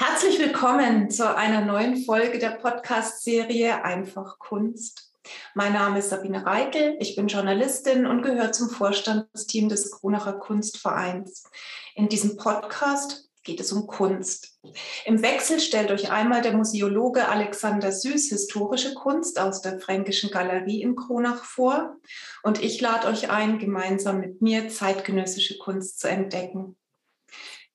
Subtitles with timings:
[0.00, 5.12] Herzlich willkommen zu einer neuen Folge der Podcast-Serie Einfach Kunst.
[5.54, 11.50] Mein Name ist Sabine Reikel, ich bin Journalistin und gehöre zum Vorstandsteam des Kronacher Kunstvereins.
[11.96, 14.60] In diesem Podcast geht es um Kunst.
[15.04, 20.80] Im Wechsel stellt euch einmal der Museologe Alexander Süß historische Kunst aus der Fränkischen Galerie
[20.80, 21.96] in Kronach vor
[22.44, 26.76] und ich lade euch ein, gemeinsam mit mir zeitgenössische Kunst zu entdecken.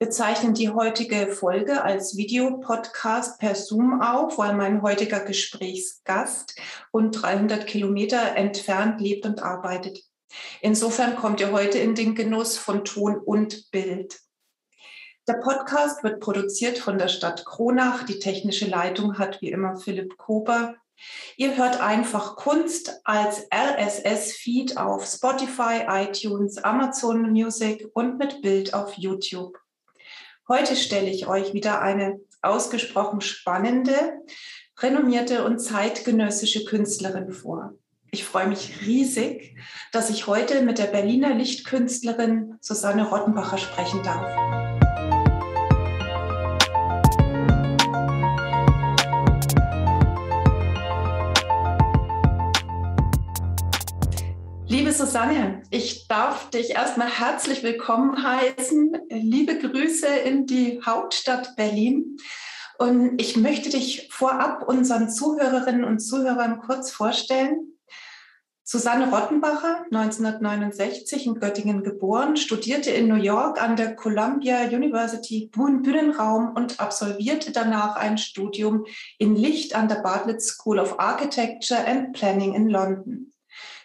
[0.03, 6.59] Wir zeichnen die heutige Folge als Videopodcast per Zoom auf, weil mein heutiger Gesprächsgast
[6.93, 10.03] rund 300 Kilometer entfernt lebt und arbeitet.
[10.59, 14.19] Insofern kommt ihr heute in den Genuss von Ton und Bild.
[15.25, 18.03] Der Podcast wird produziert von der Stadt Kronach.
[18.03, 20.75] Die technische Leitung hat wie immer Philipp Kober.
[21.37, 28.97] Ihr hört einfach Kunst als RSS-Feed auf Spotify, iTunes, Amazon Music und mit Bild auf
[28.97, 29.62] YouTube.
[30.49, 33.93] Heute stelle ich euch wieder eine ausgesprochen spannende,
[34.77, 37.75] renommierte und zeitgenössische Künstlerin vor.
[38.11, 39.55] Ich freue mich riesig,
[39.93, 44.62] dass ich heute mit der Berliner Lichtkünstlerin Susanne Rottenbacher sprechen darf.
[54.93, 58.95] Susanne, ich darf dich erstmal herzlich willkommen heißen.
[59.09, 62.17] Liebe Grüße in die Hauptstadt Berlin.
[62.77, 67.73] Und ich möchte dich vorab unseren Zuhörerinnen und Zuhörern kurz vorstellen.
[68.63, 76.53] Susanne Rottenbacher, 1969 in Göttingen geboren, studierte in New York an der Columbia University Bühnenraum
[76.55, 78.85] und absolvierte danach ein Studium
[79.17, 83.32] in Licht an der Bartlett School of Architecture and Planning in London.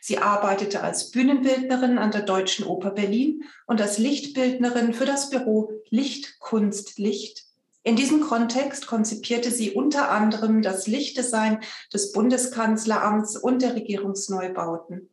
[0.01, 5.73] Sie arbeitete als Bühnenbildnerin an der Deutschen Oper Berlin und als Lichtbildnerin für das Büro
[5.91, 7.45] Licht, Kunst, Licht.
[7.83, 11.61] In diesem Kontext konzipierte sie unter anderem das Lichtdesign
[11.93, 15.09] des Bundeskanzleramts und der Regierungsneubauten.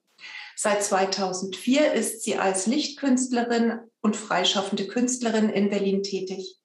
[0.58, 6.58] Seit 2004 ist sie als Lichtkünstlerin und freischaffende Künstlerin in Berlin tätig.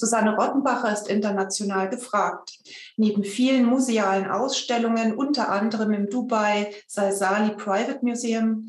[0.00, 2.58] Susanne Rottenbacher ist international gefragt.
[2.96, 8.68] Neben vielen musealen Ausstellungen, unter anderem im Dubai Salsali Private Museum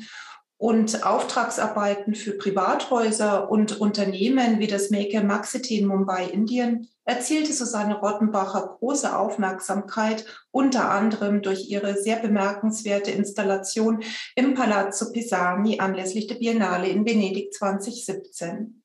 [0.58, 7.98] und Auftragsarbeiten für Privathäuser und Unternehmen wie das Maker Maxity in Mumbai, Indien, erzielte Susanne
[7.98, 14.04] Rottenbacher große Aufmerksamkeit, unter anderem durch ihre sehr bemerkenswerte Installation
[14.36, 18.81] im Palazzo Pisani anlässlich der Biennale in Venedig 2017.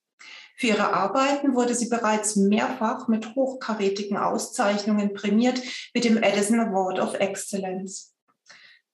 [0.59, 5.62] Für ihre Arbeiten wurde sie bereits mehrfach mit hochkarätigen Auszeichnungen prämiert
[5.94, 8.16] mit dem Edison Award of Excellence.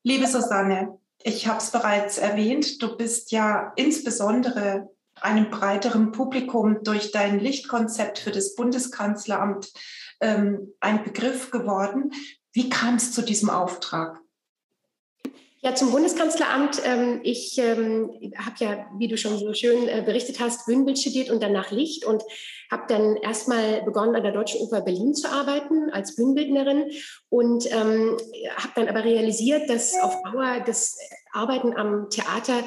[0.04, 4.90] Liebe Susanne, ich habe es bereits erwähnt, du bist ja insbesondere
[5.22, 9.72] einem breiteren Publikum durch dein Lichtkonzept für das Bundeskanzleramt
[10.20, 12.12] ähm, ein Begriff geworden.
[12.52, 14.20] Wie kam es zu diesem Auftrag?
[15.66, 16.82] Ja, zum Bundeskanzleramt.
[16.84, 21.30] Ähm, ich ähm, habe ja, wie du schon so schön äh, berichtet hast, Bühnenbild studiert
[21.30, 22.22] und danach Licht und
[22.70, 26.92] habe dann erstmal begonnen, an der Deutschen Oper Berlin zu arbeiten als Bühnenbildnerin
[27.30, 28.18] und ähm,
[28.58, 30.98] habe dann aber realisiert, dass auf Dauer das
[31.32, 32.62] Arbeiten am Theater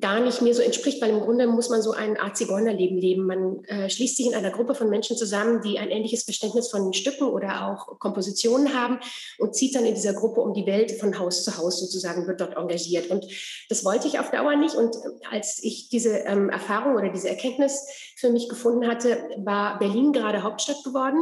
[0.00, 3.26] gar nicht mehr so entspricht, weil im Grunde muss man so ein Art Zigeunerleben leben.
[3.26, 6.92] Man äh, schließt sich in einer Gruppe von Menschen zusammen, die ein ähnliches Verständnis von
[6.92, 8.98] Stücken oder auch Kompositionen haben
[9.38, 12.40] und zieht dann in dieser Gruppe um die Welt von Haus zu Haus sozusagen, wird
[12.40, 13.10] dort engagiert.
[13.10, 13.26] Und
[13.68, 14.74] das wollte ich auf Dauer nicht.
[14.74, 14.96] Und
[15.30, 17.86] als ich diese ähm, Erfahrung oder diese Erkenntnis
[18.16, 21.18] für mich gefunden hatte, war Berlin gerade Hauptstadt geworden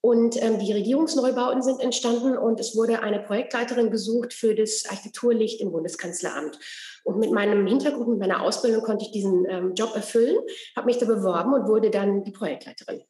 [0.00, 5.60] und ähm, die Regierungsneubauten sind entstanden und es wurde eine Projektleiterin gesucht für das Architekturlicht
[5.60, 6.58] im Bundeskanzleramt.
[7.06, 10.36] Und mit meinem Hintergrund, mit meiner Ausbildung konnte ich diesen ähm, Job erfüllen,
[10.74, 13.02] habe mich da beworben und wurde dann die Projektleiterin.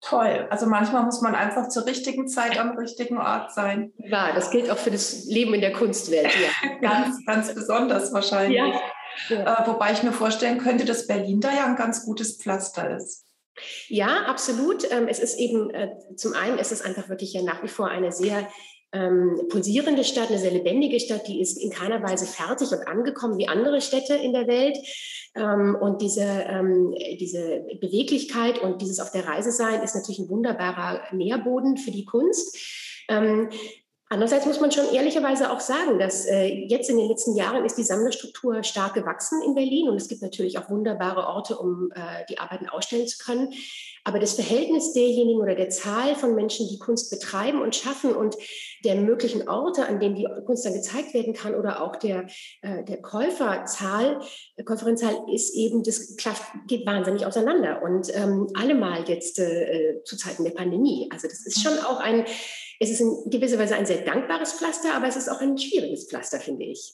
[0.00, 0.46] Toll.
[0.48, 3.92] Also manchmal muss man einfach zur richtigen Zeit am richtigen Ort sein.
[3.98, 6.30] Ja, das gilt auch für das Leben in der Kunstwelt.
[6.40, 6.76] Ja.
[6.80, 8.58] ganz, ganz besonders wahrscheinlich.
[8.58, 8.80] Ja.
[9.28, 9.64] Ja.
[9.64, 13.26] Äh, wobei ich mir vorstellen könnte, dass Berlin da ja ein ganz gutes Pflaster ist.
[13.88, 14.88] Ja, absolut.
[14.90, 17.88] Ähm, es ist eben, äh, zum einen ist es einfach wirklich ja nach wie vor
[17.88, 18.48] eine sehr
[18.92, 23.38] ähm, pulsierende Stadt, eine sehr lebendige Stadt, die ist in keiner Weise fertig und angekommen
[23.38, 24.78] wie andere Städte in der Welt.
[25.34, 30.28] Ähm, und diese, ähm, diese Beweglichkeit und dieses auf der Reise sein ist natürlich ein
[30.28, 32.56] wunderbarer Nährboden für die Kunst.
[33.08, 33.48] Ähm,
[34.12, 37.78] Andererseits muss man schon ehrlicherweise auch sagen, dass äh, jetzt in den letzten Jahren ist
[37.78, 42.26] die Sammlerstruktur stark gewachsen in Berlin und es gibt natürlich auch wunderbare Orte, um äh,
[42.28, 43.54] die Arbeiten ausstellen zu können.
[44.04, 48.36] Aber das Verhältnis derjenigen oder der Zahl von Menschen, die Kunst betreiben und schaffen und
[48.84, 52.26] der möglichen Orte, an denen die Kunst dann gezeigt werden kann oder auch der,
[52.62, 54.20] äh, der Käuferzahl,
[54.58, 56.16] der Käuferinzahl ist eben, das
[56.66, 61.08] geht wahnsinnig auseinander und ähm, allemal jetzt äh, zu Zeiten der Pandemie.
[61.12, 62.24] Also das ist schon auch ein,
[62.80, 66.08] es ist in gewisser Weise ein sehr dankbares Pflaster, aber es ist auch ein schwieriges
[66.08, 66.92] Pflaster, finde ich.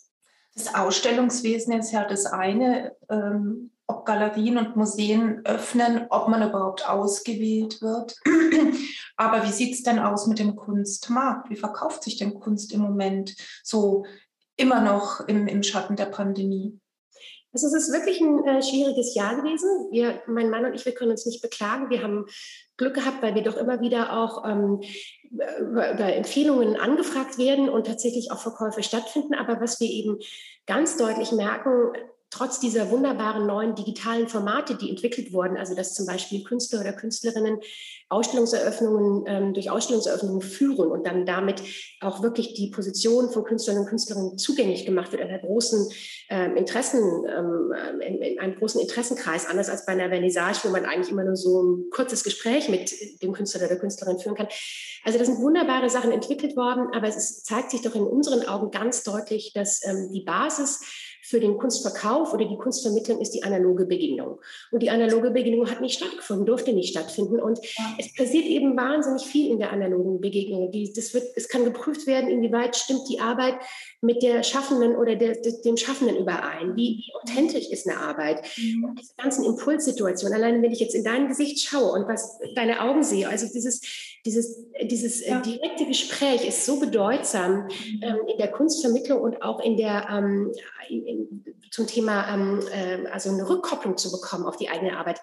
[0.55, 6.89] Das Ausstellungswesen ist ja das eine, ähm, ob Galerien und Museen öffnen, ob man überhaupt
[6.89, 8.15] ausgewählt wird.
[9.17, 11.51] Aber wie sieht es denn aus mit dem Kunstmarkt?
[11.51, 14.05] Wie verkauft sich denn Kunst im Moment so
[14.57, 16.79] immer noch im, im Schatten der Pandemie?
[17.53, 19.89] Also es ist wirklich ein äh, schwieriges Jahr gewesen.
[19.91, 21.89] Wir, mein Mann und ich, wir können uns nicht beklagen.
[21.89, 22.27] Wir haben
[22.77, 24.83] Glück gehabt, weil wir doch immer wieder auch ähm,
[25.31, 29.35] über, über Empfehlungen angefragt werden und tatsächlich auch Verkäufe stattfinden.
[29.35, 30.19] Aber was wir eben
[30.67, 31.93] ganz deutlich merken,
[32.31, 36.93] trotz dieser wunderbaren neuen digitalen Formate, die entwickelt wurden, also dass zum Beispiel Künstler oder
[36.93, 37.61] Künstlerinnen
[38.11, 41.63] Ausstellungseröffnungen ähm, durch Ausstellungseröffnungen führen und dann damit
[42.01, 45.91] auch wirklich die Position von Künstlerinnen und Künstlerinnen zugänglich gemacht wird, einer großen
[46.31, 50.87] ähm, Interessen, ähm, in, in, einem großen Interessenkreis, anders als bei einer Vernissage, wo man
[50.87, 54.49] eigentlich immer nur so ein kurzes Gespräch mit dem Künstler oder der Künstlerin führen kann.
[55.05, 58.47] Also das sind wunderbare Sachen entwickelt worden, aber es ist, zeigt sich doch in unseren
[58.49, 60.81] Augen ganz deutlich, dass ähm, die Basis
[61.23, 64.41] für den Kunstverkauf oder die Kunstvermittlung ist die analoge Begegnung.
[64.71, 67.41] Und die analoge Begegnung hat nicht stattgefunden, durfte nicht stattfinden.
[67.41, 67.97] Und ja.
[67.99, 70.71] es passiert eben wahnsinnig viel in der analogen Begegnung.
[70.71, 73.57] Die, das wird, es kann geprüft werden, inwieweit stimmt die Arbeit
[74.01, 76.77] mit der Schaffenden oder der, dem Schaffenden überein.
[76.77, 78.43] Wie, wie authentisch ist eine Arbeit?
[78.57, 78.85] Mhm.
[78.85, 82.81] Und diese ganzen Impulssituationen, allein wenn ich jetzt in dein Gesicht schaue und was deine
[82.81, 83.81] Augen sehe, also dieses,
[84.25, 85.41] dieses, dieses äh, ja.
[85.41, 88.03] direkte Gespräch ist so bedeutsam mhm.
[88.03, 90.53] ähm, in der Kunstvermittlung und auch in der ähm,
[90.89, 91.07] in,
[91.71, 95.21] zum Thema ähm, äh, also eine Rückkopplung zu bekommen auf die eigene Arbeit.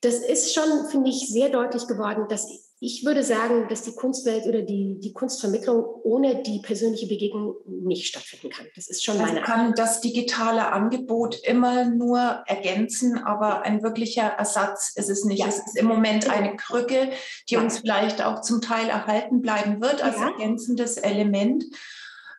[0.00, 2.46] Das ist schon, finde ich, sehr deutlich geworden, dass
[2.78, 8.06] ich würde sagen, dass die Kunstwelt oder die, die Kunstvermittlung ohne die persönliche Begegnung nicht
[8.06, 8.66] stattfinden kann.
[8.74, 14.24] Das ist schon also meine kann das digitale Angebot immer nur ergänzen, aber ein wirklicher
[14.24, 15.40] Ersatz ist es nicht.
[15.40, 15.48] Ja.
[15.48, 17.10] Es ist im Moment eine Krücke,
[17.48, 17.62] die ja.
[17.62, 20.28] uns vielleicht auch zum Teil erhalten bleiben wird als ja.
[20.28, 21.64] ergänzendes Element.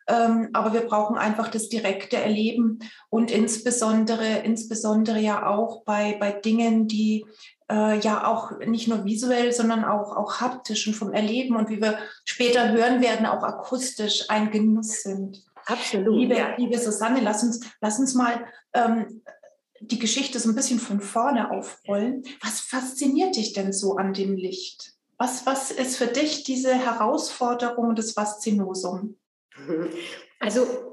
[0.08, 2.78] Ähm, aber wir brauchen einfach das direkte Erleben
[3.10, 7.26] und insbesondere, insbesondere ja auch bei, bei Dingen, die
[7.70, 11.82] äh, ja auch nicht nur visuell, sondern auch, auch haptisch und vom Erleben und wie
[11.82, 15.44] wir später hören werden, auch akustisch ein Genuss sind.
[15.66, 16.16] Absolut.
[16.16, 16.56] Liebe, ja.
[16.56, 19.22] liebe Susanne, lass uns, lass uns mal ähm,
[19.80, 22.24] die Geschichte so ein bisschen von vorne aufrollen.
[22.42, 24.94] Was fasziniert dich denn so an dem Licht?
[25.18, 29.16] Was, was ist für dich diese Herausforderung des Faszinosum?
[30.40, 30.66] Also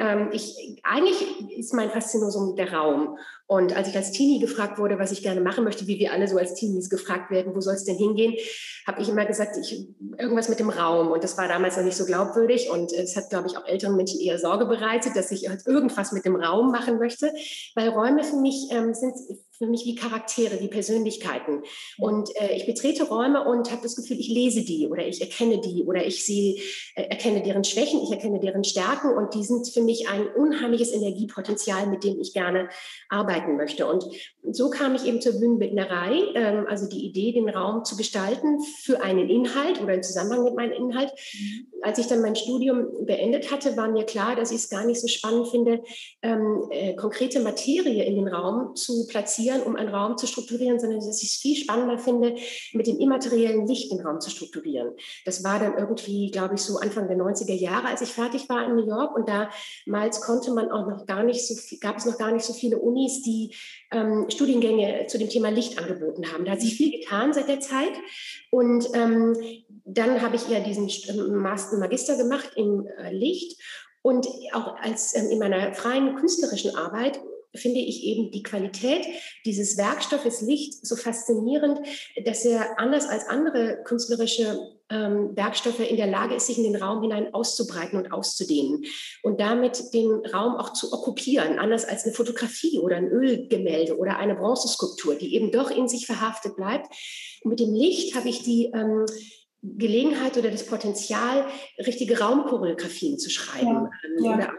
[0.00, 3.16] ähm, ich, eigentlich ist mein Faszinosum der Raum.
[3.46, 6.28] Und als ich als Teenie gefragt wurde, was ich gerne machen möchte, wie wir alle
[6.28, 8.34] so als Teenies gefragt werden, wo soll es denn hingehen,
[8.86, 11.12] habe ich immer gesagt, ich, irgendwas mit dem Raum.
[11.12, 12.70] Und das war damals noch nicht so glaubwürdig.
[12.70, 16.12] Und es hat, glaube ich, auch älteren Menschen eher Sorge bereitet, dass ich halt irgendwas
[16.12, 17.32] mit dem Raum machen möchte.
[17.74, 19.14] Weil Räume für mich ähm, sind
[19.58, 21.62] für mich wie Charaktere, wie Persönlichkeiten.
[21.98, 25.60] Und äh, ich betrete Räume und habe das Gefühl, ich lese die oder ich erkenne
[25.60, 26.56] die oder ich sehe,
[26.96, 30.92] äh, erkenne deren Schwächen, ich erkenne deren Stärken und die sind für mich ein unheimliches
[30.92, 32.68] Energiepotenzial, mit dem ich gerne
[33.08, 33.86] arbeiten möchte.
[33.86, 34.04] Und
[34.50, 39.02] so kam ich eben zur Bühnenbildnerei, ähm, also die Idee, den Raum zu gestalten für
[39.02, 41.12] einen Inhalt oder im Zusammenhang mit meinem Inhalt.
[41.12, 41.66] Mhm.
[41.82, 45.00] Als ich dann mein Studium beendet hatte, war mir klar, dass ich es gar nicht
[45.00, 45.82] so spannend finde,
[46.22, 50.78] ähm, äh, konkrete Materie in den Raum zu platzieren platzieren, um einen Raum zu strukturieren,
[50.78, 52.36] sondern dass ich es viel spannender finde,
[52.72, 54.92] mit dem immateriellen Licht den Raum zu strukturieren.
[55.24, 58.66] Das war dann irgendwie, glaube ich, so Anfang der 90er Jahre, als ich fertig war
[58.66, 59.14] in New York.
[59.16, 62.44] Und damals konnte man auch noch gar nicht so viel, gab es noch gar nicht
[62.44, 63.54] so viele Unis, die
[63.90, 66.44] ähm, Studiengänge zu dem Thema Licht angeboten haben.
[66.44, 67.92] Da hat sich viel getan seit der Zeit.
[68.50, 69.36] Und ähm,
[69.84, 73.60] dann habe ich ja diesen ähm, Master Magister gemacht im äh, Licht.
[74.02, 77.20] Und auch als ähm, in meiner freien künstlerischen Arbeit
[77.54, 79.06] finde ich eben die Qualität
[79.44, 81.80] dieses Werkstoffes Licht so faszinierend,
[82.24, 84.58] dass er anders als andere künstlerische
[84.90, 88.84] ähm, Werkstoffe in der Lage ist, sich in den Raum hinein auszubreiten und auszudehnen
[89.22, 94.18] und damit den Raum auch zu okkupieren, anders als eine Fotografie oder ein Ölgemälde oder
[94.18, 96.86] eine Bronzeskulptur, die eben doch in sich verhaftet bleibt.
[97.42, 99.06] Und mit dem Licht habe ich die ähm,
[99.62, 101.46] Gelegenheit oder das Potenzial,
[101.78, 103.66] richtige Raumchoreografien zu schreiben.
[103.66, 104.34] Ja, ähm, ja.
[104.34, 104.52] Oder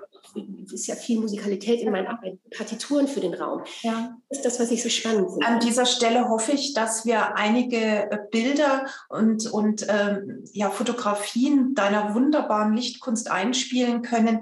[0.71, 3.63] ist ja viel Musikalität in meinen Arbeiten, Partituren für den Raum.
[3.81, 4.17] Ja.
[4.29, 5.45] Das ist das, was ich so spannend finde.
[5.45, 11.75] An dieser Stelle hoffe ich, dass wir einige äh, Bilder und, und ähm, ja, Fotografien
[11.75, 14.41] deiner wunderbaren Lichtkunst einspielen können.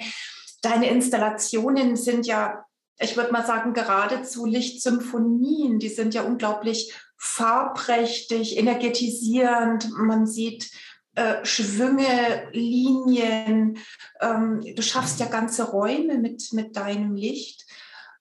[0.62, 2.66] Deine Installationen sind ja,
[3.00, 5.80] ich würde mal sagen, geradezu Lichtsymphonien.
[5.80, 9.90] Die sind ja unglaublich farbprächtig, energetisierend.
[9.92, 10.72] Man sieht
[11.16, 13.78] äh, Schwünge, Linien.
[14.22, 17.66] Ähm, du schaffst ja ganze Räume mit, mit deinem Licht.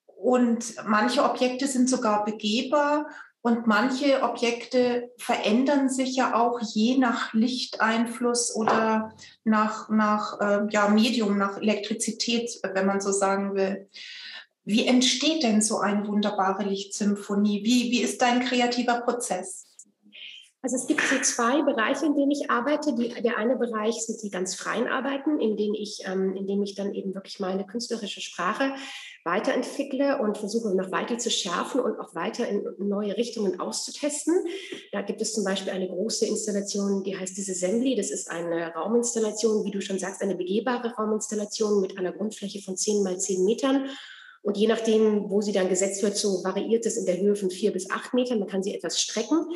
[0.07, 3.07] Und manche Objekte sind sogar begehbar
[3.41, 10.89] und manche Objekte verändern sich ja auch je nach Lichteinfluss oder nach, nach äh, ja,
[10.89, 13.89] Medium, nach Elektrizität, wenn man so sagen will.
[14.65, 17.65] Wie entsteht denn so eine wunderbare Lichtsymphonie?
[17.65, 19.65] Wie, wie ist dein kreativer Prozess?
[20.65, 22.95] Also es gibt so zwei Bereiche, in denen ich arbeite.
[22.95, 26.63] Die, der eine Bereich sind die ganz freien Arbeiten, in denen ich, ähm, in denen
[26.63, 28.73] ich dann eben wirklich meine künstlerische Sprache
[29.25, 34.35] weiterentwickle und versuche noch weiter zu schärfen und auch weiter in neue Richtungen auszutesten.
[34.93, 37.97] Da gibt es zum Beispiel eine große Installation, die heißt Disassembly.
[37.97, 42.77] Das ist eine Rauminstallation, wie du schon sagst, eine begehbare Rauminstallation mit einer Grundfläche von
[42.77, 43.89] 10 mal 10 Metern
[44.43, 47.51] und je nachdem, wo sie dann gesetzt wird, so variiert es in der Höhe von
[47.51, 48.41] vier bis acht Metern.
[48.41, 49.47] Man kann sie etwas strecken.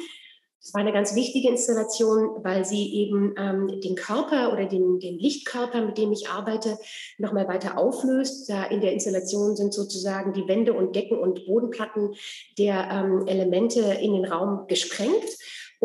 [0.60, 5.18] Das war eine ganz wichtige Installation, weil sie eben ähm, den Körper oder den, den
[5.18, 6.78] Lichtkörper, mit dem ich arbeite,
[7.18, 8.48] nochmal weiter auflöst.
[8.50, 12.14] Da in der Installation sind sozusagen die Wände und Decken und Bodenplatten
[12.58, 15.24] der ähm, Elemente in den Raum gesprengt.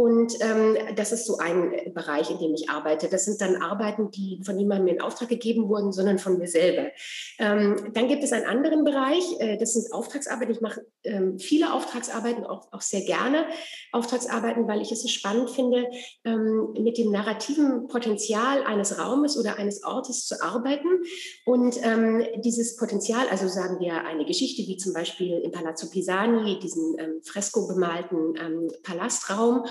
[0.02, 3.08] Und ähm, das ist so ein Bereich, in dem ich arbeite.
[3.08, 6.90] Das sind dann Arbeiten, die von niemandem in Auftrag gegeben wurden, sondern von mir selber.
[7.38, 10.56] Ähm, dann gibt es einen anderen Bereich, äh, das sind Auftragsarbeiten.
[10.56, 13.46] Ich mache ähm, viele Auftragsarbeiten, auch, auch sehr gerne
[13.92, 15.86] Auftragsarbeiten, weil ich es so spannend finde,
[16.26, 21.04] ähm, mit dem narrativen Potenzial eines Raumes oder eines Ortes zu arbeiten.
[21.46, 26.58] Und ähm, dieses Potenzial, also sagen wir eine Geschichte wie zum Beispiel im Palazzo Pisani,
[26.58, 28.34] diesen ähm, fresko bemalten
[28.82, 29.64] Palastraum,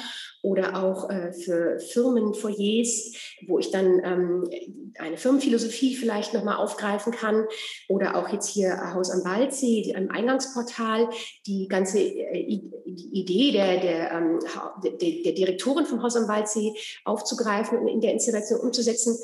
[0.42, 3.12] oder auch äh, für Firmenfoyers,
[3.46, 4.50] wo ich dann ähm,
[4.98, 7.46] eine Firmenphilosophie vielleicht nochmal aufgreifen kann
[7.88, 11.08] oder auch jetzt hier Haus am Waldsee, am Eingangsportal,
[11.46, 14.38] die ganze äh, Idee der, der, ähm,
[14.82, 16.74] der, der Direktorin vom Haus am Waldsee
[17.04, 19.18] aufzugreifen und in der Installation umzusetzen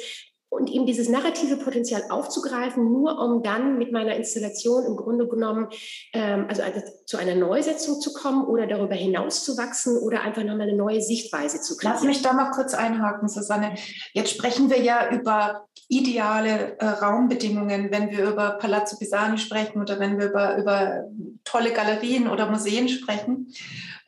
[0.57, 5.69] und eben dieses narrative Potenzial aufzugreifen, nur um dann mit meiner Installation im Grunde genommen
[6.13, 6.63] ähm, also
[7.05, 11.01] zu einer Neusetzung zu kommen oder darüber hinaus zu wachsen oder einfach nochmal eine neue
[11.01, 11.93] Sichtweise zu kriegen.
[11.93, 13.75] Lass mich da mal kurz einhaken, Susanne.
[14.13, 19.99] Jetzt sprechen wir ja über ideale äh, Raumbedingungen, wenn wir über Palazzo Pisani sprechen oder
[20.01, 21.05] wenn wir über, über
[21.47, 23.55] tolle Galerien oder Museen sprechen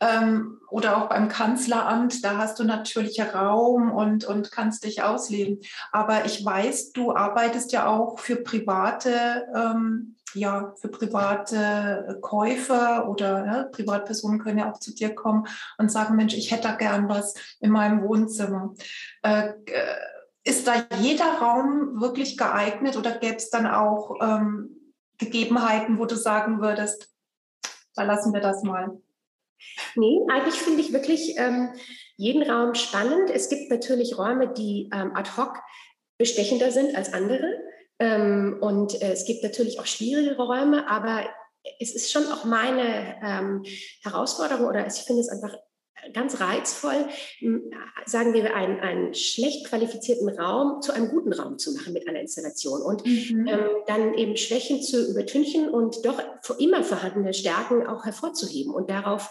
[0.01, 5.61] ähm, oder auch beim Kanzleramt, da hast du natürlich Raum und, und kannst dich ausleben.
[5.93, 13.47] Aber ich weiß, du arbeitest ja auch für private, ähm, ja, für private Käufer oder
[13.47, 15.47] ja, Privatpersonen können ja auch zu dir kommen
[15.79, 18.75] und sagen, Mensch, ich hätte da gern was in meinem Wohnzimmer.
[19.23, 19.55] Äh,
[20.45, 26.15] ist da jeder Raum wirklich geeignet oder gäbe es dann auch ähm, Gegebenheiten, wo du
[26.15, 27.09] sagen würdest,
[27.99, 29.01] da lassen wir das mal?
[29.97, 31.73] Nee, eigentlich finde ich wirklich ähm,
[32.17, 33.31] jeden Raum spannend.
[33.31, 35.59] Es gibt natürlich Räume, die ähm, ad hoc
[36.17, 37.49] bestechender sind als andere.
[37.99, 41.25] Ähm, und äh, es gibt natürlich auch schwierige Räume, aber
[41.81, 43.65] es ist schon auch meine ähm,
[44.03, 45.57] Herausforderung oder ich finde es einfach
[46.13, 47.07] ganz reizvoll,
[48.07, 52.21] sagen wir, einen, einen schlecht qualifizierten Raum zu einem guten Raum zu machen mit einer
[52.21, 53.47] Installation und mhm.
[53.47, 56.21] ähm, dann eben Schwächen zu übertünchen und doch
[56.59, 59.31] immer vorhandene Stärken auch hervorzuheben und darauf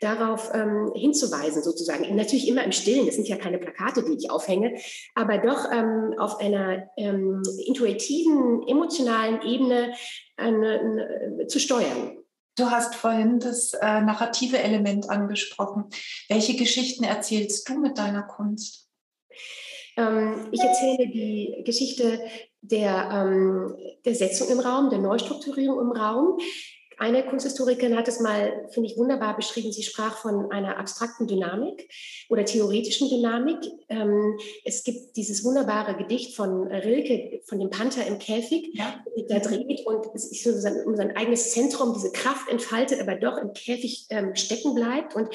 [0.00, 2.14] darauf ähm, hinzuweisen, sozusagen.
[2.14, 4.78] Natürlich immer im Stillen, das sind ja keine Plakate, die ich aufhänge,
[5.14, 9.92] aber doch ähm, auf einer ähm, intuitiven, emotionalen Ebene
[10.36, 12.18] eine, eine, zu steuern.
[12.58, 15.84] Du hast vorhin das äh, narrative Element angesprochen.
[16.28, 18.88] Welche Geschichten erzählst du mit deiner Kunst?
[19.96, 22.20] Ähm, ich erzähle die Geschichte
[22.60, 26.38] der, ähm, der Setzung im Raum, der Neustrukturierung im Raum.
[26.98, 29.70] Eine Kunsthistorikerin hat es mal, finde ich, wunderbar beschrieben.
[29.70, 31.88] Sie sprach von einer abstrakten Dynamik
[32.28, 33.58] oder theoretischen Dynamik.
[33.88, 39.02] Ähm, es gibt dieses wunderbare Gedicht von Rilke, von dem Panther im Käfig, ja.
[39.30, 43.38] der dreht und sich so sein, um sein eigenes Zentrum diese Kraft entfaltet, aber doch
[43.38, 45.14] im Käfig ähm, stecken bleibt.
[45.14, 45.28] Und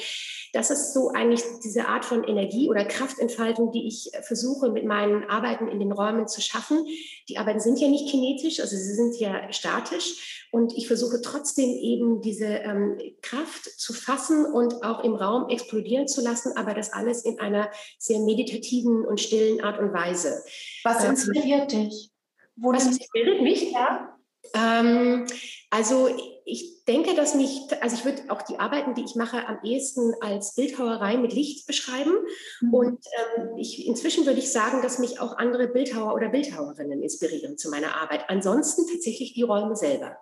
[0.52, 5.24] das ist so eigentlich diese Art von Energie oder Kraftentfaltung, die ich versuche mit meinen
[5.30, 6.84] Arbeiten in den Räumen zu schaffen.
[7.30, 10.43] Die Arbeiten sind ja nicht kinetisch, also sie sind ja statisch.
[10.54, 16.06] Und ich versuche trotzdem eben diese ähm, Kraft zu fassen und auch im Raum explodieren
[16.06, 20.44] zu lassen, aber das alles in einer sehr meditativen und stillen Art und Weise.
[20.84, 22.12] Was ähm, inspiriert ähm, dich?
[22.54, 23.72] Wo was inspiriert mich?
[23.72, 24.16] Ja.
[24.54, 25.26] Ähm,
[25.70, 26.08] also
[26.44, 30.14] ich denke, dass mich, also ich würde auch die Arbeiten, die ich mache, am ehesten
[30.20, 32.12] als Bildhauerei mit Licht beschreiben.
[32.60, 32.74] Mhm.
[32.74, 33.04] Und
[33.38, 37.70] ähm, ich, inzwischen würde ich sagen, dass mich auch andere Bildhauer oder Bildhauerinnen inspirieren zu
[37.70, 38.26] meiner Arbeit.
[38.28, 40.16] Ansonsten tatsächlich die Räume selber.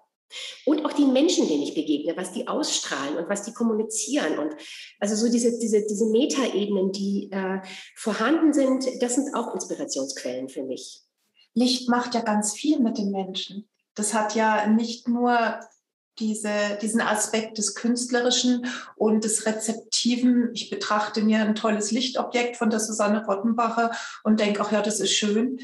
[0.66, 4.38] Und auch die Menschen, denen ich begegne, was die ausstrahlen und was die kommunizieren.
[4.38, 4.54] Und
[5.00, 7.60] also so diese, diese, diese Metaebenen, die äh,
[7.96, 11.02] vorhanden sind, das sind auch Inspirationsquellen für mich.
[11.54, 13.68] Licht macht ja ganz viel mit den Menschen.
[13.94, 15.60] Das hat ja nicht nur
[16.18, 20.50] diese, diesen Aspekt des Künstlerischen und des Rezeptiven.
[20.54, 25.00] Ich betrachte mir ein tolles Lichtobjekt von der Susanne Rottenbacher und denke, ach ja, das
[25.00, 25.58] ist schön.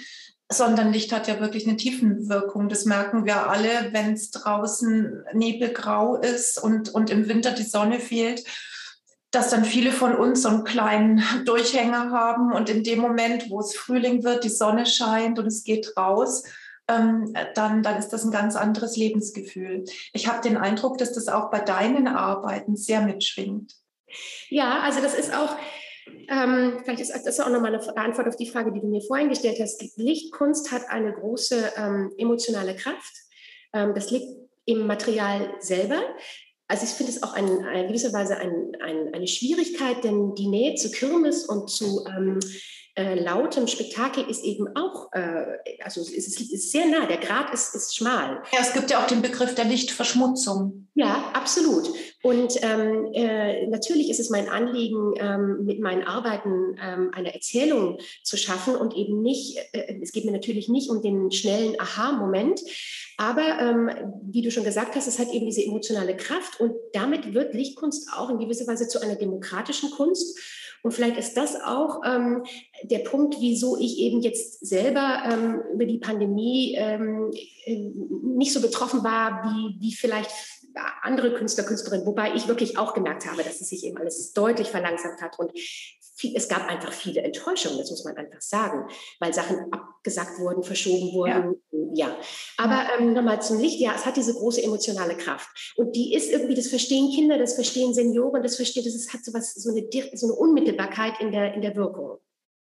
[0.50, 2.68] Sondern Licht hat ja wirklich eine Tiefenwirkung.
[2.68, 8.00] Das merken wir alle, wenn es draußen nebelgrau ist und, und im Winter die Sonne
[8.00, 8.44] fehlt,
[9.30, 13.60] dass dann viele von uns so einen kleinen Durchhänger haben und in dem Moment, wo
[13.60, 16.44] es Frühling wird, die Sonne scheint und es geht raus,
[16.88, 19.84] ähm, dann, dann ist das ein ganz anderes Lebensgefühl.
[20.14, 23.74] Ich habe den Eindruck, dass das auch bei deinen Arbeiten sehr mitschwingt.
[24.48, 25.54] Ja, also das ist auch,
[26.28, 29.28] ähm, vielleicht ist das auch nochmal eine Antwort auf die Frage, die du mir vorhin
[29.28, 29.82] gestellt hast.
[29.96, 33.14] Lichtkunst hat eine große ähm, emotionale Kraft.
[33.72, 34.26] Ähm, das liegt
[34.66, 36.00] im Material selber.
[36.66, 40.74] Also ich finde es auch in gewisser Weise ein, ein, eine Schwierigkeit, denn die Nähe
[40.74, 42.40] zu Kirmes und zu ähm,
[42.98, 45.44] äh, lautem Spektakel ist eben auch, äh,
[45.84, 48.42] also es ist, ist, sehr nah, der Grad ist, ist schmal.
[48.52, 50.88] Ja, es gibt ja auch den Begriff der Lichtverschmutzung.
[50.94, 51.88] Ja, absolut.
[52.24, 57.98] Und ähm, äh, natürlich ist es mein Anliegen, ähm, mit meinen Arbeiten ähm, eine Erzählung
[58.24, 62.60] zu schaffen und eben nicht, äh, es geht mir natürlich nicht um den schnellen Aha-Moment,
[63.16, 63.90] aber ähm,
[64.30, 68.08] wie du schon gesagt hast, es hat eben diese emotionale Kraft und damit wird Lichtkunst
[68.12, 70.36] auch in gewisser Weise zu einer demokratischen Kunst.
[70.82, 72.44] Und vielleicht ist das auch ähm,
[72.84, 77.30] der Punkt, wieso ich eben jetzt selber ähm, über die Pandemie ähm,
[77.64, 77.90] äh,
[78.22, 80.30] nicht so betroffen war, wie, wie vielleicht
[81.02, 84.68] andere Künstler, Künstlerinnen, wobei ich wirklich auch gemerkt habe, dass es sich eben alles deutlich
[84.68, 85.38] verlangsamt hat.
[85.38, 85.52] Und
[86.18, 88.88] viel, es gab einfach viele Enttäuschungen, das muss man einfach sagen,
[89.20, 91.62] weil Sachen abgesagt wurden, verschoben wurden.
[91.94, 92.16] Ja, ja.
[92.56, 96.30] aber ähm, nochmal zum Licht, ja, es hat diese große emotionale Kraft und die ist
[96.30, 99.88] irgendwie, das verstehen Kinder, das verstehen Senioren, das versteht, das hat so was, so eine,
[100.14, 102.18] so eine Unmittelbarkeit in der, in der Wirkung.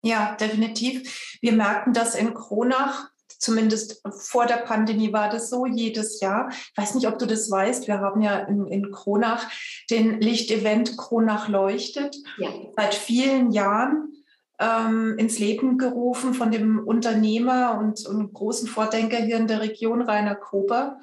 [0.03, 1.38] Ja, definitiv.
[1.41, 6.50] Wir merken das in Kronach Zumindest vor der Pandemie war das so jedes Jahr.
[6.50, 7.88] Ich weiß nicht, ob du das weißt.
[7.88, 9.45] Wir haben ja in, in Kronach
[9.89, 12.50] den Lichtevent Kronach leuchtet ja.
[12.75, 14.13] seit vielen Jahren
[14.59, 20.01] ähm, ins Leben gerufen von dem Unternehmer und, und, großen Vordenker hier in der Region,
[20.01, 21.00] Rainer Kober,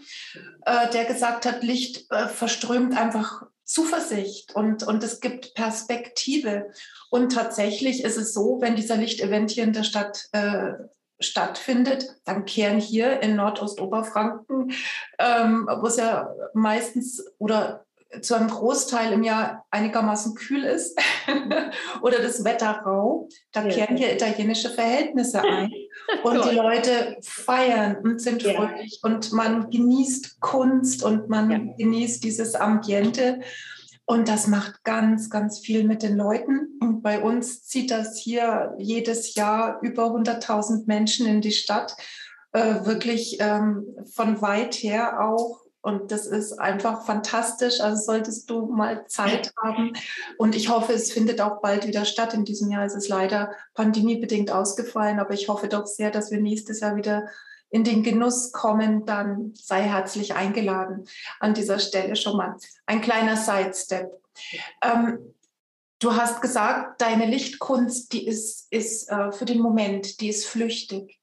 [0.67, 6.71] äh, der gesagt hat, Licht äh, verströmt einfach Zuversicht und, und es gibt Perspektive.
[7.11, 10.75] Und tatsächlich ist es so, wenn dieser Lichtevent hier in der Stadt äh,
[11.21, 14.73] stattfindet, dann kehren hier in Nordostoberfranken,
[15.19, 17.87] ähm, wo es ja meistens oder
[18.21, 20.99] zu einem Großteil im Jahr einigermaßen kühl ist
[22.03, 25.73] oder das Wetter rau, da kehren hier italienische Verhältnisse ein.
[26.23, 31.59] Und die Leute feiern und sind fröhlich und man genießt Kunst und man ja.
[31.79, 33.41] genießt dieses Ambiente
[34.09, 36.79] und das macht ganz, ganz viel mit den Leuten.
[36.81, 41.97] Und bei uns zieht das hier jedes Jahr über 100.000 Menschen in die Stadt,
[42.53, 45.63] äh, wirklich ähm, von weit her auch.
[45.83, 47.81] Und das ist einfach fantastisch.
[47.81, 49.93] Also solltest du mal Zeit haben.
[50.39, 52.33] Und ich hoffe, es findet auch bald wieder statt.
[52.33, 55.19] In diesem Jahr ist es leider pandemiebedingt ausgefallen.
[55.19, 57.27] Aber ich hoffe doch sehr, dass wir nächstes Jahr wieder
[57.77, 61.07] in den Genuss kommen, dann sei herzlich eingeladen.
[61.41, 64.11] An dieser Stelle schon mal ein kleiner Sidestep.
[64.83, 65.35] Ähm,
[65.99, 71.21] du hast gesagt, deine Lichtkunst, die ist, ist äh, für den Moment, die ist flüchtig.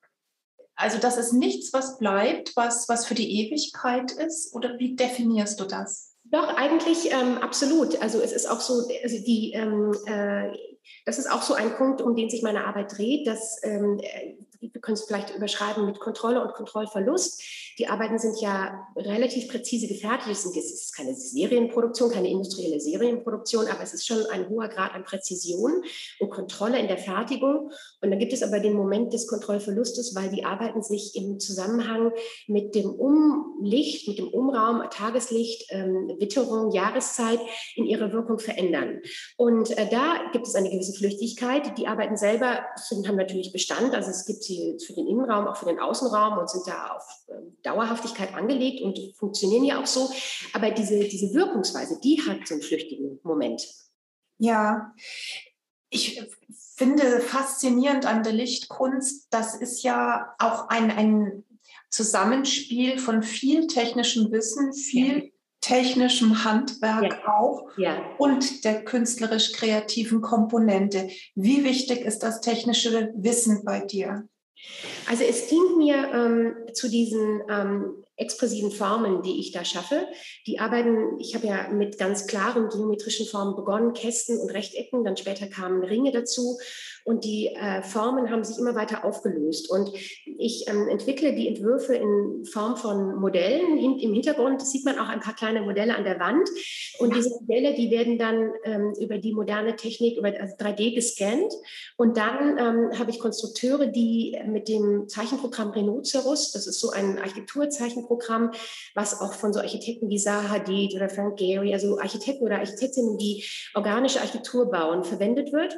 [0.75, 4.53] Also das ist nichts, was bleibt, was, was für die Ewigkeit ist?
[4.53, 6.13] Oder wie definierst du das?
[6.25, 7.99] Doch, eigentlich ähm, absolut.
[7.99, 10.55] Also es ist auch so, also die, ähm, äh,
[11.05, 13.99] das ist auch so ein Punkt, um den sich meine Arbeit dreht, dass ähm,
[14.71, 17.41] wir können es vielleicht überschreiben mit Kontrolle und Kontrollverlust.
[17.79, 20.29] Die Arbeiten sind ja relativ präzise gefertigt.
[20.29, 25.03] Es ist keine Serienproduktion, keine industrielle Serienproduktion, aber es ist schon ein hoher Grad an
[25.03, 25.83] Präzision
[26.19, 27.71] und Kontrolle in der Fertigung.
[28.01, 32.11] Und dann gibt es aber den Moment des Kontrollverlustes, weil die Arbeiten sich im Zusammenhang
[32.47, 37.39] mit dem Umlicht, mit dem Umraum, Tageslicht, ähm, Witterung, Jahreszeit
[37.75, 39.01] in ihrer Wirkung verändern.
[39.35, 41.77] Und äh, da gibt es eine gewisse Flüchtigkeit.
[41.77, 43.93] Die Arbeiten selber sind, haben natürlich Bestand.
[43.95, 47.03] Also es gibt sie für den Innenraum, auch für den Außenraum und sind da auf
[47.29, 50.09] ähm, Dauerhaftigkeit angelegt und funktionieren ja auch so.
[50.53, 53.67] Aber diese, diese Wirkungsweise, die hat so einen flüchtigen Moment.
[54.37, 54.93] Ja,
[55.89, 56.21] ich
[56.75, 61.43] finde faszinierend an der Lichtkunst, das ist ja auch ein, ein
[61.89, 65.29] Zusammenspiel von viel technischem Wissen, viel ja.
[65.61, 67.37] technischem Handwerk ja.
[67.37, 68.03] auch ja.
[68.17, 71.09] und der künstlerisch-kreativen Komponente.
[71.35, 74.27] Wie wichtig ist das technische Wissen bei dir?
[75.07, 80.07] Also es dient mir ähm, zu diesen ähm, expressiven Formen, die ich da schaffe,
[80.45, 85.17] die arbeiten, ich habe ja mit ganz klaren geometrischen Formen begonnen, Kästen und Rechtecken, dann
[85.17, 86.57] später kamen Ringe dazu
[87.05, 89.69] und die äh, Formen haben sich immer weiter aufgelöst.
[89.69, 89.91] Und
[90.25, 93.77] ich ähm, entwickle die Entwürfe in Form von Modellen.
[93.77, 96.47] In, Im Hintergrund sieht man auch ein paar kleine Modelle an der Wand.
[96.99, 101.51] Und diese Modelle, die werden dann ähm, über die moderne Technik, über also 3D gescannt.
[101.97, 107.19] Und dann ähm, habe ich Konstrukteure, die mit dem Zeichenprogramm Rhinoceros, das ist so ein
[107.19, 108.02] Architekturzeichenprogramm,
[108.95, 113.17] was auch von so Architekten wie Zaha Hadid oder Frank Gehry, also Architekten oder Architektinnen,
[113.17, 115.77] die organische Architektur bauen, verwendet wird.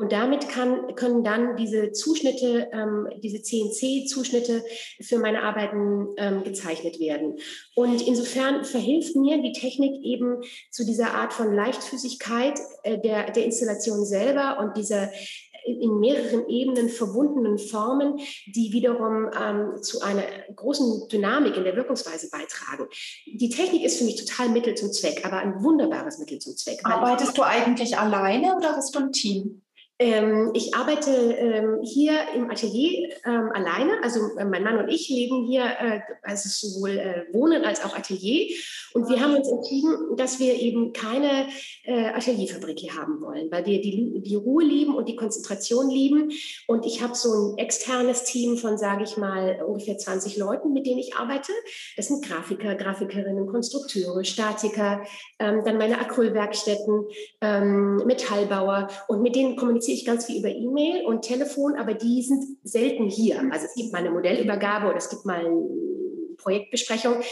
[0.00, 4.64] Und damit kann, können dann diese Zuschnitte, ähm, diese CNC-Zuschnitte
[5.02, 7.36] für meine Arbeiten ähm, gezeichnet werden.
[7.74, 13.44] Und insofern verhilft mir die Technik eben zu dieser Art von Leichtfüßigkeit äh, der, der
[13.44, 15.10] Installation selber und dieser
[15.64, 20.22] in mehreren Ebenen verbundenen Formen, die wiederum ähm, zu einer
[20.54, 22.88] großen Dynamik in der Wirkungsweise beitragen.
[23.26, 26.80] Die Technik ist für mich total Mittel zum Zweck, aber ein wunderbares Mittel zum Zweck.
[26.84, 29.62] Arbeitest du eigentlich alleine oder hast du ein Team?
[30.00, 34.02] Ähm, ich arbeite ähm, hier im Atelier ähm, alleine.
[34.02, 37.94] Also äh, mein Mann und ich leben hier, äh, also sowohl äh, Wohnen als auch
[37.94, 38.48] Atelier.
[38.94, 41.48] Und wir haben uns entschieden, dass wir eben keine
[41.84, 46.32] äh, Atelierfabrik hier haben wollen, weil wir die, die Ruhe lieben und die Konzentration lieben.
[46.66, 50.86] Und ich habe so ein externes Team von, sage ich mal, ungefähr 20 Leuten, mit
[50.86, 51.52] denen ich arbeite.
[51.98, 55.02] Das sind Grafiker, Grafikerinnen, Konstrukteure, Statiker,
[55.38, 57.04] ähm, dann meine Acrylwerkstätten,
[57.42, 58.88] ähm, Metallbauer.
[59.06, 62.44] Und mit denen kommuniziere kommuniziere ich ganz viel über E-Mail und Telefon, aber die sind
[62.62, 63.40] selten hier.
[63.50, 67.22] Also es gibt mal eine Modellübergabe oder es gibt mal eine Projektbesprechung.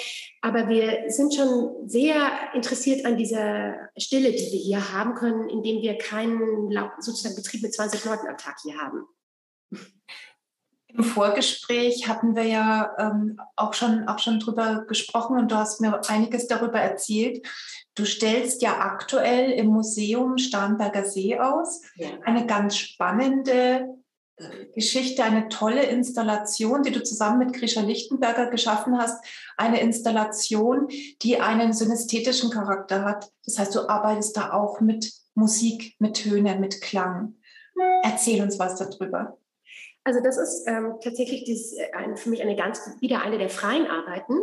[0.42, 5.82] Aber wir sind schon sehr interessiert an dieser Stille, die wir hier haben können, indem
[5.82, 9.04] wir keinen sozusagen Betrieb mit 20 Leuten am Tag hier haben.
[10.88, 15.80] Im Vorgespräch hatten wir ja ähm, auch schon auch schon drüber gesprochen und du hast
[15.80, 17.46] mir einiges darüber erzählt.
[17.98, 22.06] Du stellst ja aktuell im Museum Starnberger See aus ja.
[22.24, 23.88] eine ganz spannende
[24.36, 29.24] äh, Geschichte, eine tolle Installation, die du zusammen mit Grisha Lichtenberger geschaffen hast.
[29.56, 30.86] Eine Installation,
[31.22, 33.32] die einen synästhetischen Charakter hat.
[33.44, 37.34] Das heißt, du arbeitest da auch mit Musik, mit Tönen, mit Klang.
[38.04, 39.38] Erzähl uns was darüber.
[40.08, 43.86] Also das ist ähm, tatsächlich dieses, äh, für mich eine ganz wieder eine der freien
[43.86, 44.38] Arbeiten,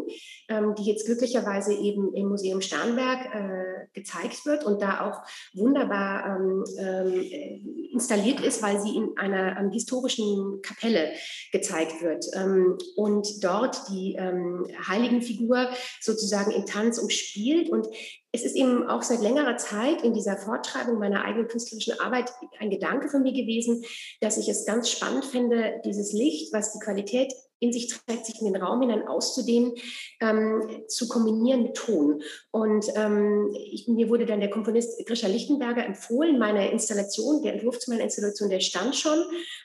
[0.48, 6.38] ähm, die jetzt glücklicherweise eben im Museum Starnberg äh, gezeigt wird und da auch wunderbar
[6.38, 11.14] ähm, äh, installiert ist, weil sie in einer ähm, historischen Kapelle
[11.52, 12.24] gezeigt wird.
[12.36, 17.88] Ähm, und dort die ähm, Heiligenfigur sozusagen in Tanz umspielt und
[18.36, 22.70] es ist eben auch seit längerer Zeit in dieser Fortschreibung meiner eigenen künstlerischen Arbeit ein
[22.70, 23.84] Gedanke von mir gewesen,
[24.20, 28.42] dass ich es ganz spannend finde, dieses Licht, was die Qualität in sich trägt, sich
[28.42, 29.74] in den Raum hinein auszudehnen,
[30.20, 32.22] ähm, zu kombinieren mit Ton.
[32.52, 37.80] Und ähm, ich, mir wurde dann der Komponist Grisha Lichtenberger empfohlen, meine Installation, der Entwurf
[37.80, 39.18] zu meiner Installation, der stand schon.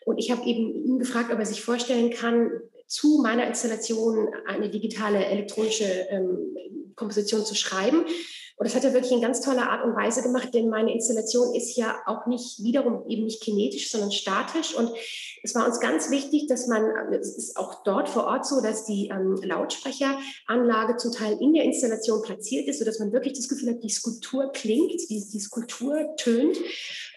[0.04, 2.52] Und ich habe eben ihn gefragt, ob er sich vorstellen kann,
[2.86, 6.56] zu meiner Installation eine digitale elektronische ähm,
[6.94, 8.04] Komposition zu schreiben.
[8.60, 11.54] Und das hat er wirklich in ganz toller Art und Weise gemacht, denn meine Installation
[11.54, 14.74] ist ja auch nicht wiederum eben nicht kinetisch, sondern statisch.
[14.74, 14.90] Und
[15.42, 18.84] es war uns ganz wichtig, dass man, es ist auch dort vor Ort so, dass
[18.84, 23.70] die ähm, Lautsprecheranlage zum Teil in der Installation platziert ist, sodass man wirklich das Gefühl
[23.70, 26.58] hat, die Skulptur klingt, die, die Skulptur tönt.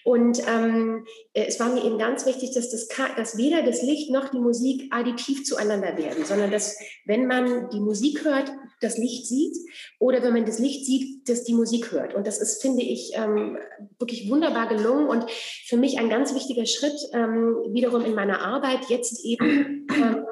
[0.03, 4.29] Und ähm, es war mir eben ganz wichtig, dass, das, dass weder das Licht noch
[4.29, 9.55] die Musik additiv zueinander werden, sondern dass, wenn man die Musik hört, das Licht sieht
[9.99, 12.13] oder wenn man das Licht sieht, dass die Musik hört.
[12.13, 13.57] Und das ist, finde ich, ähm,
[13.97, 18.89] wirklich wunderbar gelungen und für mich ein ganz wichtiger Schritt ähm, wiederum in meiner Arbeit,
[18.89, 20.25] jetzt eben ähm,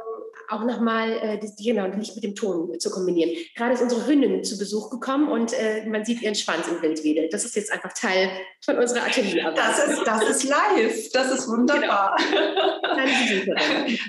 [0.52, 3.32] auch nochmal äh, die, genau, Licht mit dem Ton zu kombinieren.
[3.56, 7.04] Gerade ist unsere Hündin zu Besuch gekommen und äh, man sieht ihren Schwanz im Wind
[7.04, 7.34] wedelt.
[7.34, 8.30] Das ist jetzt einfach Teil
[8.64, 9.58] von unserer Atelierarbeit.
[9.58, 11.12] Das ist, das ist live.
[11.14, 12.18] Das ist wunderbar.
[12.22, 13.52] Genau.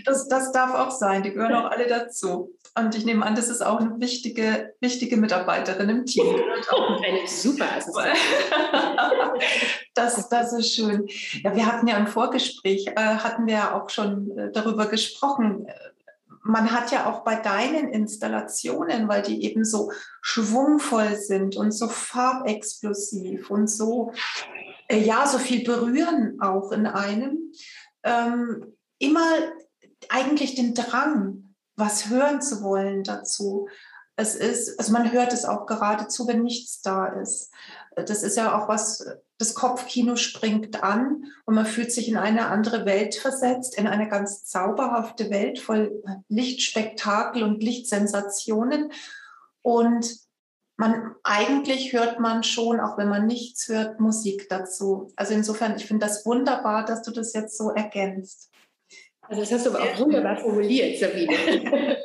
[0.05, 1.23] das, das darf auch sein.
[1.23, 2.53] Die gehören auch alle dazu.
[2.75, 6.25] Und ich nehme an, das ist auch eine wichtige, wichtige Mitarbeiterin im Team.
[7.05, 8.13] eine super Assistentin.
[9.95, 11.07] das, das ist schön.
[11.43, 15.67] Ja, wir hatten ja im Vorgespräch, äh, hatten wir ja auch schon äh, darüber gesprochen.
[16.43, 21.89] Man hat ja auch bei deinen Installationen, weil die eben so schwungvoll sind und so
[21.89, 24.13] farbexplosiv und so,
[24.89, 27.53] äh, ja, so viel berühren auch in einem,
[28.03, 29.29] ähm, immer
[30.09, 33.69] eigentlich den Drang, was hören zu wollen dazu.
[34.17, 37.51] Es ist, also man hört es auch geradezu, wenn nichts da ist.
[37.97, 39.07] Das ist ja auch was,
[39.43, 44.09] das Kopfkino springt an und man fühlt sich in eine andere Welt versetzt, in eine
[44.09, 48.93] ganz zauberhafte Welt voll Lichtspektakel und Lichtsensationen.
[49.63, 50.17] Und
[50.77, 55.13] man eigentlich hört man schon, auch wenn man nichts hört, Musik dazu.
[55.17, 58.51] Also insofern, ich finde das wunderbar, dass du das jetzt so ergänzt.
[59.23, 61.33] Also das hast du aber auch wunderbar formuliert, Sabine.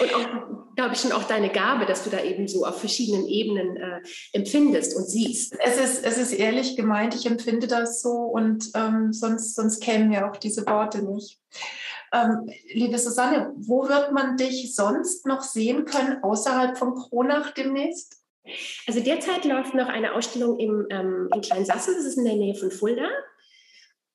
[0.00, 3.26] Und auch, glaube ich, schon auch deine Gabe, dass du da eben so auf verschiedenen
[3.26, 4.00] Ebenen äh,
[4.32, 5.56] empfindest und siehst.
[5.60, 10.12] Es ist, es ist ehrlich gemeint, ich empfinde das so und ähm, sonst, sonst kämen
[10.12, 11.38] ja auch diese Worte nicht.
[12.12, 18.20] Ähm, liebe Susanne, wo wird man dich sonst noch sehen können, außerhalb von Kronach demnächst?
[18.86, 22.54] Also derzeit läuft noch eine Ausstellung im, ähm, in Kleinsassen, das ist in der Nähe
[22.54, 23.08] von Fulda.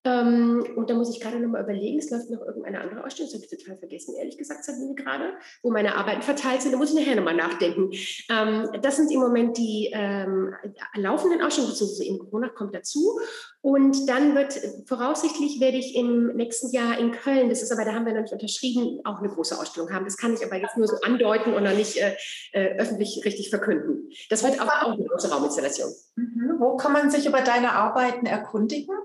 [0.09, 3.41] Ähm, und da muss ich gerade nochmal überlegen, es läuft noch irgendeine andere Ausstellung, das
[3.41, 6.91] habe ich total vergessen, ehrlich gesagt, Sabine gerade, wo meine Arbeiten verteilt sind, da muss
[6.91, 7.91] ich nachher nochmal nachdenken.
[8.29, 10.53] Ähm, das sind im Moment die ähm,
[10.95, 13.19] laufenden Ausstellungen, beziehungsweise in Corona kommt dazu.
[13.61, 17.93] Und dann wird, voraussichtlich werde ich im nächsten Jahr in Köln, das ist aber, da
[17.93, 20.05] haben wir noch nicht unterschrieben, auch eine große Ausstellung haben.
[20.05, 22.15] Das kann ich aber jetzt nur so andeuten und noch nicht äh,
[22.53, 24.09] äh öffentlich richtig verkünden.
[24.29, 25.91] Das wird aber auch eine große Rauminstallation.
[26.15, 26.55] Mhm.
[26.57, 28.95] Wo kann man sich über deine Arbeiten erkundigen?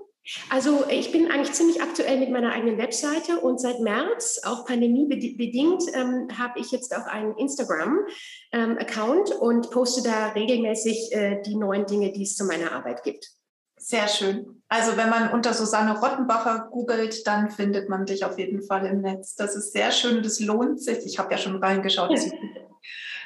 [0.49, 5.83] Also ich bin eigentlich ziemlich aktuell mit meiner eigenen Webseite und seit März, auch pandemiebedingt,
[5.93, 11.85] ähm, habe ich jetzt auch einen Instagram-Account ähm, und poste da regelmäßig äh, die neuen
[11.85, 13.29] Dinge, die es zu meiner Arbeit gibt.
[13.77, 14.63] Sehr schön.
[14.67, 19.01] Also wenn man unter Susanne Rottenbacher googelt, dann findet man dich auf jeden Fall im
[19.01, 19.35] Netz.
[19.35, 21.05] Das ist sehr schön, das lohnt sich.
[21.05, 22.11] Ich habe ja schon reingeschaut.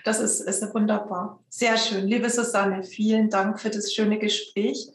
[0.06, 1.44] Das ist, ist wunderbar.
[1.50, 2.08] Sehr schön.
[2.08, 4.88] Liebe Susanne, vielen Dank für das schöne Gespräch.